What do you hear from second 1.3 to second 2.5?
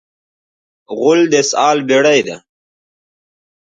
د اسهال بېړۍ ده.